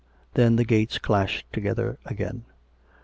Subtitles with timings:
[0.33, 2.45] Then the gates clashed together again.